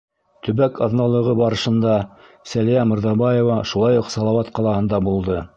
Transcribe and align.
Төбәк 0.45 0.79
аҙналығы 0.85 1.35
барышында 1.41 1.99
Сәлиә 2.53 2.89
Мырҙабаева 2.93 3.61
шулай 3.73 4.03
уҡ 4.05 4.11
Салауат 4.17 4.55
ҡалаһында 4.61 5.07
булды. 5.11 5.43